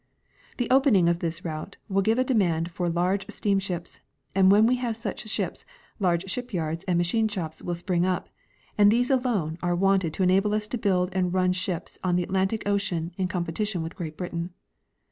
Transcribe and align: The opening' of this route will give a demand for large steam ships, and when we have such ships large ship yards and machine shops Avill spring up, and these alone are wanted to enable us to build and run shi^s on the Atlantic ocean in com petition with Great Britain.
The 0.57 0.67
opening' 0.71 1.07
of 1.07 1.19
this 1.19 1.45
route 1.45 1.77
will 1.87 2.01
give 2.01 2.17
a 2.17 2.23
demand 2.23 2.71
for 2.71 2.89
large 2.89 3.27
steam 3.29 3.59
ships, 3.59 4.01
and 4.33 4.49
when 4.51 4.65
we 4.65 4.77
have 4.77 4.97
such 4.97 5.29
ships 5.29 5.63
large 5.99 6.27
ship 6.27 6.51
yards 6.51 6.83
and 6.85 6.97
machine 6.97 7.27
shops 7.27 7.61
Avill 7.61 7.75
spring 7.75 8.03
up, 8.03 8.27
and 8.79 8.89
these 8.89 9.11
alone 9.11 9.59
are 9.61 9.75
wanted 9.75 10.11
to 10.15 10.23
enable 10.23 10.55
us 10.55 10.65
to 10.69 10.79
build 10.79 11.11
and 11.15 11.35
run 11.35 11.53
shi^s 11.53 11.99
on 12.03 12.15
the 12.15 12.23
Atlantic 12.23 12.63
ocean 12.67 13.11
in 13.19 13.27
com 13.27 13.45
petition 13.45 13.83
with 13.83 13.95
Great 13.95 14.17
Britain. 14.17 14.55